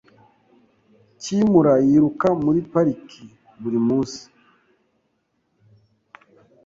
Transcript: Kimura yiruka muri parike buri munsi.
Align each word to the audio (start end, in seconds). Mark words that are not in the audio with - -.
Kimura 1.21 1.73
yiruka 1.87 2.27
muri 2.43 2.59
parike 2.71 3.23
buri 3.61 3.79
munsi. 3.87 4.21